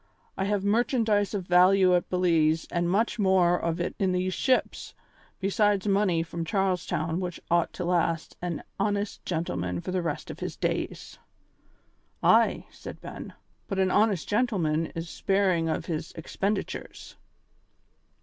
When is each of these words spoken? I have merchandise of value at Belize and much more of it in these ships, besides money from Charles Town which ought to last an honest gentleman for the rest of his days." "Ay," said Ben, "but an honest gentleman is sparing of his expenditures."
I 0.35 0.45
have 0.45 0.63
merchandise 0.65 1.35
of 1.35 1.45
value 1.45 1.93
at 1.95 2.09
Belize 2.09 2.65
and 2.71 2.89
much 2.89 3.19
more 3.19 3.59
of 3.61 3.79
it 3.79 3.93
in 3.99 4.13
these 4.13 4.33
ships, 4.33 4.95
besides 5.39 5.85
money 5.87 6.23
from 6.23 6.43
Charles 6.43 6.87
Town 6.87 7.19
which 7.19 7.39
ought 7.51 7.71
to 7.73 7.85
last 7.85 8.35
an 8.41 8.63
honest 8.79 9.23
gentleman 9.27 9.79
for 9.79 9.91
the 9.91 10.01
rest 10.01 10.31
of 10.31 10.39
his 10.39 10.55
days." 10.55 11.19
"Ay," 12.23 12.65
said 12.71 12.99
Ben, 12.99 13.33
"but 13.67 13.77
an 13.77 13.91
honest 13.91 14.27
gentleman 14.27 14.87
is 14.95 15.07
sparing 15.07 15.69
of 15.69 15.85
his 15.85 16.13
expenditures." 16.13 17.15